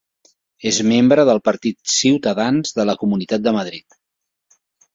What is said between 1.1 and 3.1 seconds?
del partit Ciutadans de la